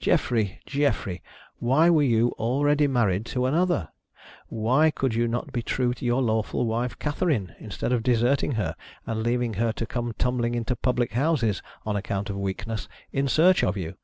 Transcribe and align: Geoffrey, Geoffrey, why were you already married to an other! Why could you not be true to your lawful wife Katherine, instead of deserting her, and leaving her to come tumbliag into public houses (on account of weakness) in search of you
Geoffrey, 0.00 0.58
Geoffrey, 0.66 1.22
why 1.60 1.88
were 1.88 2.02
you 2.02 2.30
already 2.32 2.88
married 2.88 3.24
to 3.26 3.46
an 3.46 3.54
other! 3.54 3.88
Why 4.48 4.90
could 4.90 5.14
you 5.14 5.28
not 5.28 5.52
be 5.52 5.62
true 5.62 5.94
to 5.94 6.04
your 6.04 6.20
lawful 6.20 6.66
wife 6.66 6.98
Katherine, 6.98 7.54
instead 7.60 7.92
of 7.92 8.02
deserting 8.02 8.50
her, 8.56 8.74
and 9.06 9.22
leaving 9.22 9.54
her 9.54 9.70
to 9.74 9.86
come 9.86 10.14
tumbliag 10.14 10.56
into 10.56 10.74
public 10.74 11.12
houses 11.12 11.62
(on 11.86 11.94
account 11.94 12.28
of 12.28 12.34
weakness) 12.36 12.88
in 13.12 13.28
search 13.28 13.62
of 13.62 13.76
you 13.76 13.94